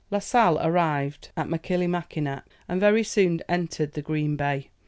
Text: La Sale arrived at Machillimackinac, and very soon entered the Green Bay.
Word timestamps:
La 0.09 0.17
Sale 0.17 0.57
arrived 0.63 1.29
at 1.37 1.47
Machillimackinac, 1.47 2.43
and 2.67 2.79
very 2.81 3.03
soon 3.03 3.39
entered 3.47 3.93
the 3.93 4.01
Green 4.01 4.35
Bay. 4.35 4.71